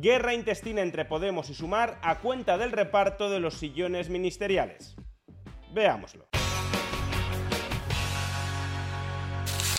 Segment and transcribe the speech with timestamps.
[0.00, 4.94] Guerra intestina entre Podemos y Sumar a cuenta del reparto de los sillones ministeriales.
[5.72, 6.28] Veámoslo.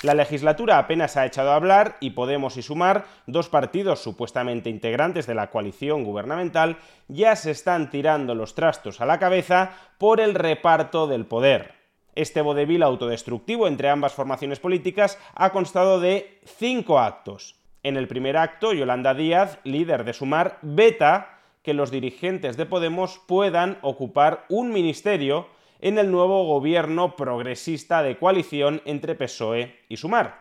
[0.03, 5.25] La legislatura apenas ha echado a hablar y Podemos y Sumar, dos partidos supuestamente integrantes
[5.25, 10.35] de la coalición gubernamental, ya se están tirando los trastos a la cabeza por el
[10.35, 11.75] reparto del poder.
[12.15, 17.58] Este vodevil autodestructivo entre ambas formaciones políticas ha constado de cinco actos.
[17.81, 23.21] En el primer acto, Yolanda Díaz, líder de Sumar, veta que los dirigentes de Podemos
[23.25, 25.47] puedan ocupar un ministerio
[25.79, 30.39] en el nuevo gobierno progresista de coalición entre PSOE y Sumar.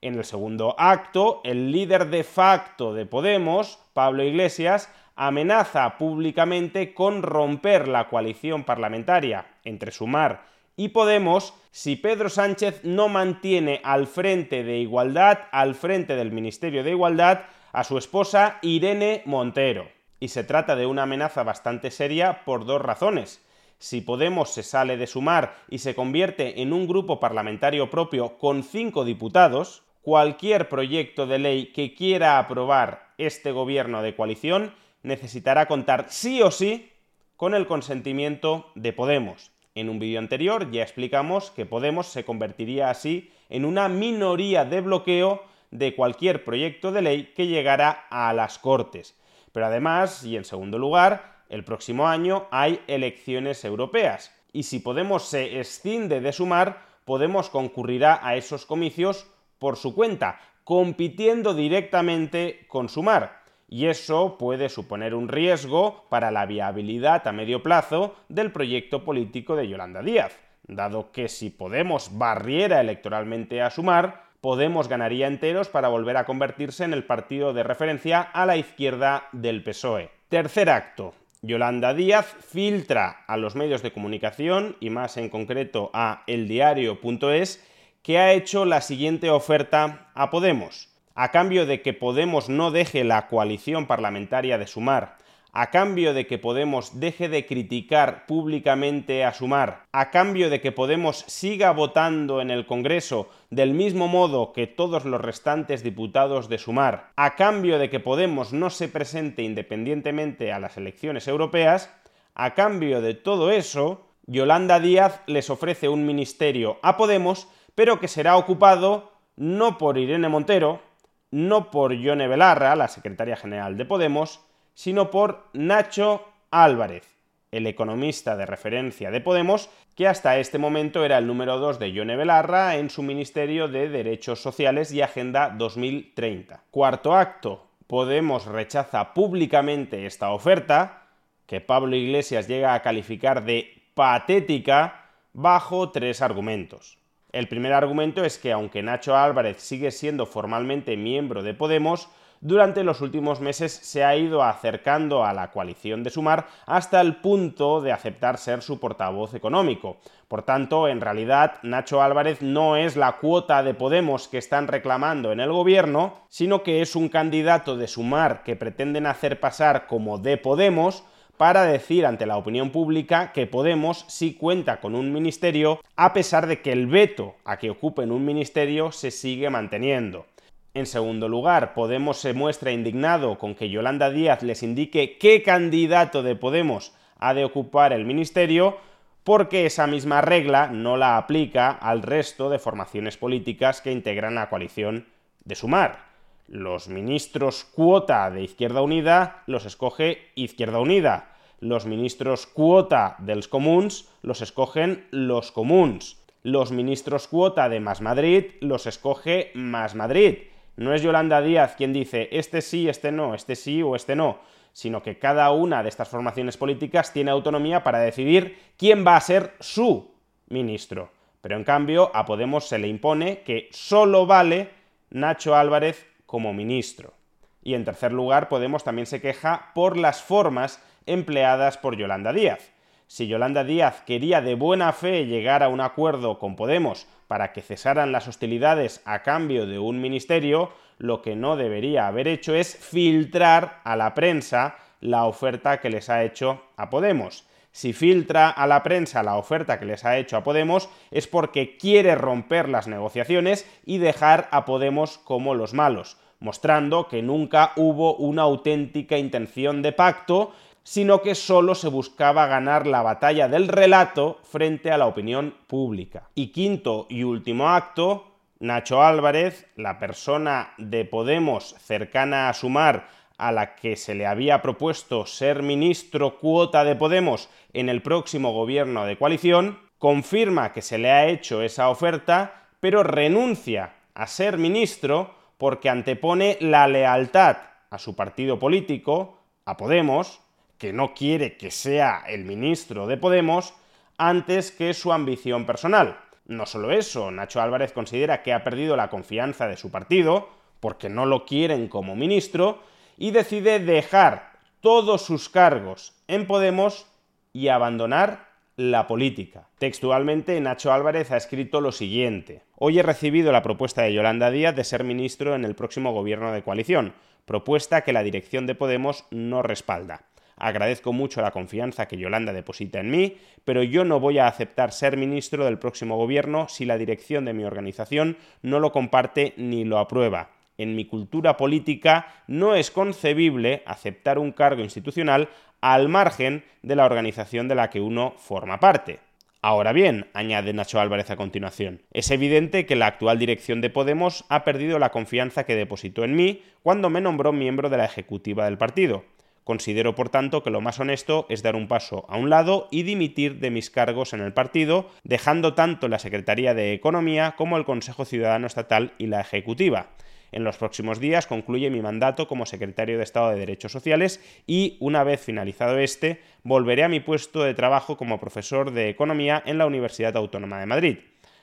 [0.00, 7.22] En el segundo acto, el líder de facto de Podemos, Pablo Iglesias, amenaza públicamente con
[7.22, 10.42] romper la coalición parlamentaria entre Sumar
[10.78, 16.84] y Podemos si Pedro Sánchez no mantiene al frente de Igualdad, al frente del Ministerio
[16.84, 17.40] de Igualdad,
[17.72, 19.88] a su esposa Irene Montero.
[20.20, 23.44] Y se trata de una amenaza bastante seria por dos razones.
[23.78, 28.62] Si Podemos se sale de sumar y se convierte en un grupo parlamentario propio con
[28.62, 36.06] cinco diputados, cualquier proyecto de ley que quiera aprobar este gobierno de coalición necesitará contar
[36.08, 36.92] sí o sí
[37.34, 39.57] con el consentimiento de Podemos.
[39.78, 44.80] En un vídeo anterior ya explicamos que Podemos se convertiría así en una minoría de
[44.80, 49.16] bloqueo de cualquier proyecto de ley que llegara a las Cortes.
[49.52, 54.34] Pero además, y en segundo lugar, el próximo año hay elecciones europeas.
[54.52, 59.28] Y si Podemos se escinde de sumar, Podemos concurrirá a esos comicios
[59.60, 63.37] por su cuenta, compitiendo directamente con sumar
[63.68, 69.56] y eso puede suponer un riesgo para la viabilidad a medio plazo del proyecto político
[69.56, 75.88] de Yolanda Díaz, dado que si Podemos barriera electoralmente a Sumar, Podemos ganaría enteros para
[75.88, 80.10] volver a convertirse en el partido de referencia a la izquierda del PSOE.
[80.28, 81.12] Tercer acto.
[81.42, 87.66] Yolanda Díaz filtra a los medios de comunicación, y más en concreto a eldiario.es,
[88.02, 93.02] que ha hecho la siguiente oferta a Podemos a cambio de que Podemos no deje
[93.02, 95.16] la coalición parlamentaria de Sumar,
[95.52, 100.70] a cambio de que Podemos deje de criticar públicamente a Sumar, a cambio de que
[100.70, 106.58] Podemos siga votando en el Congreso del mismo modo que todos los restantes diputados de
[106.58, 111.92] Sumar, a cambio de que Podemos no se presente independientemente a las elecciones europeas,
[112.36, 118.06] a cambio de todo eso, Yolanda Díaz les ofrece un ministerio a Podemos, pero que
[118.06, 120.86] será ocupado no por Irene Montero,
[121.30, 124.40] no por Yone Belarra, la secretaria general de Podemos,
[124.74, 127.04] sino por Nacho Álvarez,
[127.50, 131.92] el economista de referencia de Podemos, que hasta este momento era el número 2 de
[131.92, 136.62] Yone Belarra en su Ministerio de Derechos Sociales y Agenda 2030.
[136.70, 141.04] Cuarto acto, Podemos rechaza públicamente esta oferta,
[141.46, 146.98] que Pablo Iglesias llega a calificar de patética, bajo tres argumentos.
[147.30, 152.08] El primer argumento es que aunque Nacho Álvarez sigue siendo formalmente miembro de Podemos,
[152.40, 157.16] durante los últimos meses se ha ido acercando a la coalición de Sumar hasta el
[157.16, 159.98] punto de aceptar ser su portavoz económico.
[160.28, 165.32] Por tanto, en realidad, Nacho Álvarez no es la cuota de Podemos que están reclamando
[165.32, 170.18] en el gobierno, sino que es un candidato de Sumar que pretenden hacer pasar como
[170.18, 171.04] de Podemos,
[171.38, 176.46] para decir ante la opinión pública que Podemos sí cuenta con un ministerio, a pesar
[176.46, 180.26] de que el veto a que ocupen un ministerio se sigue manteniendo.
[180.74, 186.22] En segundo lugar, Podemos se muestra indignado con que Yolanda Díaz les indique qué candidato
[186.22, 188.76] de Podemos ha de ocupar el ministerio,
[189.24, 194.48] porque esa misma regla no la aplica al resto de formaciones políticas que integran la
[194.48, 195.06] coalición
[195.44, 196.07] de Sumar.
[196.48, 201.36] Los ministros cuota de Izquierda Unida los escoge Izquierda Unida.
[201.60, 206.16] Los ministros cuota dels comuns los escogen los comuns.
[206.42, 210.48] Los ministros cuota de Más Madrid los escoge Más Madrid.
[210.76, 214.38] No es Yolanda Díaz quien dice este sí, este no, este sí o este no,
[214.72, 219.20] sino que cada una de estas formaciones políticas tiene autonomía para decidir quién va a
[219.20, 220.12] ser su
[220.48, 221.10] ministro.
[221.42, 224.70] Pero en cambio a Podemos se le impone que solo vale
[225.10, 227.14] Nacho Álvarez como ministro.
[227.62, 232.70] Y en tercer lugar, Podemos también se queja por las formas empleadas por Yolanda Díaz.
[233.06, 237.62] Si Yolanda Díaz quería de buena fe llegar a un acuerdo con Podemos para que
[237.62, 242.76] cesaran las hostilidades a cambio de un ministerio, lo que no debería haber hecho es
[242.76, 247.48] filtrar a la prensa la oferta que les ha hecho a Podemos.
[247.78, 251.76] Si filtra a la prensa la oferta que les ha hecho a Podemos es porque
[251.76, 258.16] quiere romper las negociaciones y dejar a Podemos como los malos, mostrando que nunca hubo
[258.16, 260.50] una auténtica intención de pacto
[260.82, 266.30] sino que solo se buscaba ganar la batalla del relato frente a la opinión pública.
[266.34, 268.28] Y quinto y último acto,
[268.58, 273.06] Nacho Álvarez, la persona de Podemos cercana a Sumar,
[273.38, 278.52] a la que se le había propuesto ser ministro cuota de Podemos en el próximo
[278.52, 284.58] gobierno de coalición, confirma que se le ha hecho esa oferta, pero renuncia a ser
[284.58, 287.58] ministro porque antepone la lealtad
[287.90, 290.40] a su partido político, a Podemos,
[290.76, 293.74] que no quiere que sea el ministro de Podemos
[294.16, 296.18] antes que su ambición personal.
[296.46, 300.48] No solo eso, Nacho Álvarez considera que ha perdido la confianza de su partido,
[300.80, 302.80] porque no lo quieren como ministro,
[303.18, 307.06] y decide dejar todos sus cargos en Podemos
[307.52, 309.68] y abandonar la política.
[309.78, 312.62] Textualmente, Nacho Álvarez ha escrito lo siguiente.
[312.76, 316.52] Hoy he recibido la propuesta de Yolanda Díaz de ser ministro en el próximo gobierno
[316.52, 317.12] de coalición,
[317.44, 320.22] propuesta que la dirección de Podemos no respalda.
[320.56, 324.92] Agradezco mucho la confianza que Yolanda deposita en mí, pero yo no voy a aceptar
[324.92, 329.84] ser ministro del próximo gobierno si la dirección de mi organización no lo comparte ni
[329.84, 330.50] lo aprueba.
[330.78, 335.48] En mi cultura política no es concebible aceptar un cargo institucional
[335.80, 339.18] al margen de la organización de la que uno forma parte.
[339.60, 344.44] Ahora bien, añade Nacho Álvarez a continuación, es evidente que la actual dirección de Podemos
[344.48, 348.64] ha perdido la confianza que depositó en mí cuando me nombró miembro de la ejecutiva
[348.64, 349.24] del partido.
[349.64, 353.02] Considero, por tanto, que lo más honesto es dar un paso a un lado y
[353.02, 357.84] dimitir de mis cargos en el partido, dejando tanto la Secretaría de Economía como el
[357.84, 360.10] Consejo Ciudadano Estatal y la Ejecutiva.
[360.52, 364.96] En los próximos días concluye mi mandato como secretario de Estado de Derechos Sociales y,
[365.00, 369.78] una vez finalizado este, volveré a mi puesto de trabajo como profesor de Economía en
[369.78, 371.18] la Universidad Autónoma de Madrid.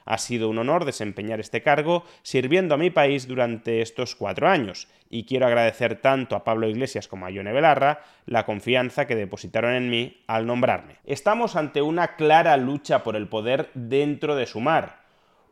[0.06, 4.88] Ha sido un honor desempeñar este cargo sirviendo a mi país durante estos cuatro años,
[5.10, 9.74] y quiero agradecer tanto a Pablo Iglesias como a Yone Belarra la confianza que depositaron
[9.74, 10.98] en mí al nombrarme.
[11.06, 15.05] Estamos ante una clara lucha por el poder dentro de Sumar,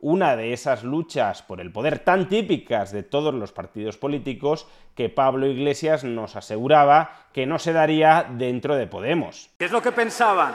[0.04, 5.08] una de esas luchas por el poder tan típicas de todos los partidos políticos que
[5.08, 9.48] Pablo Iglesias nos aseguraba que no se daría dentro de Podemos.
[9.58, 10.52] ¿Qué es lo que pensaban?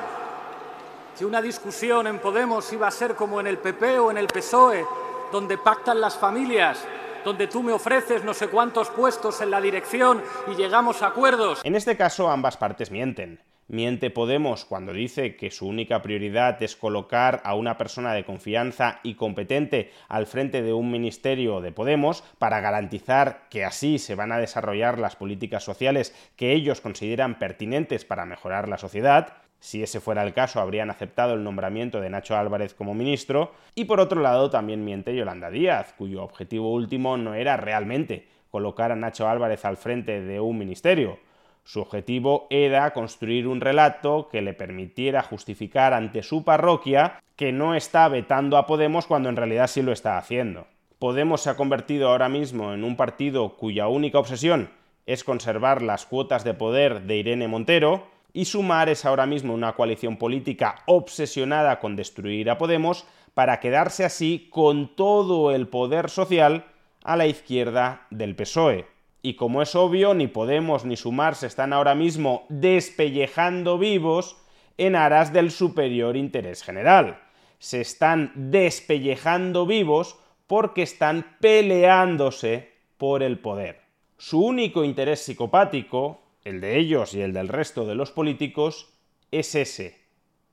[1.16, 4.28] Si una discusión en Podemos iba a ser como en el PP o en el
[4.28, 4.86] PSOE,
[5.32, 6.86] donde pactan las familias,
[7.26, 11.62] donde tú me ofreces no sé cuántos puestos en la dirección y llegamos a acuerdos.
[11.64, 13.40] En este caso ambas partes mienten.
[13.72, 19.00] Miente Podemos cuando dice que su única prioridad es colocar a una persona de confianza
[19.04, 24.32] y competente al frente de un ministerio de Podemos para garantizar que así se van
[24.32, 29.34] a desarrollar las políticas sociales que ellos consideran pertinentes para mejorar la sociedad.
[29.60, 33.54] Si ese fuera el caso, habrían aceptado el nombramiento de Nacho Álvarez como ministro.
[33.76, 38.92] Y por otro lado, también miente Yolanda Díaz, cuyo objetivo último no era realmente colocar
[38.92, 41.20] a Nacho Álvarez al frente de un ministerio.
[41.64, 47.76] Su objetivo era construir un relato que le permitiera justificar ante su parroquia que no
[47.76, 50.68] está vetando a Podemos cuando en realidad sí lo está haciendo.
[50.98, 54.70] Podemos se ha convertido ahora mismo en un partido cuya única obsesión
[55.06, 59.74] es conservar las cuotas de poder de Irene Montero, y Sumar es ahora mismo una
[59.74, 66.66] coalición política obsesionada con destruir a Podemos para quedarse así con todo el poder social
[67.04, 68.86] a la izquierda del PSOE.
[69.22, 74.38] Y como es obvio, ni Podemos ni Sumar se están ahora mismo despellejando vivos
[74.78, 77.22] en aras del superior interés general.
[77.60, 83.82] Se están despellejando vivos porque están peleándose por el poder.
[84.18, 88.94] Su único interés psicopático el de ellos y el del resto de los políticos,
[89.32, 90.00] es ese,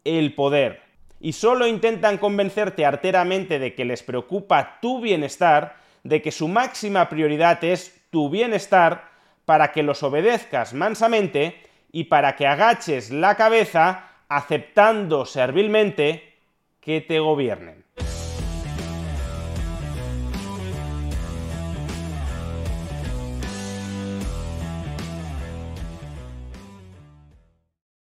[0.05, 0.83] el poder.
[1.21, 7.09] Y solo intentan convencerte arteramente de que les preocupa tu bienestar, de que su máxima
[7.09, 9.11] prioridad es tu bienestar,
[9.47, 16.35] para que los obedezcas mansamente y para que agaches la cabeza aceptando servilmente
[16.81, 17.86] que te gobiernen.